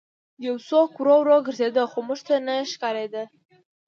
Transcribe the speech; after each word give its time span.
یو 0.45 0.55
څوک 0.69 0.89
ورو 0.97 1.15
ورو 1.19 1.37
ګرځېده 1.47 1.83
خو 1.91 1.99
موږ 2.07 2.19
ته 2.27 2.35
نه 2.47 2.55
ښکارېده 2.71 3.23